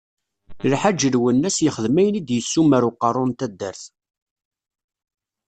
Lḥaǧ 0.71 0.99
Lwennas 1.13 1.57
yexdem 1.61 1.95
ayen 2.01 2.15
i 2.21 2.39
s-d-yumeṛ 2.45 2.83
Uqeṛṛu 2.89 3.25
n 3.27 3.31
taddart. 3.39 3.83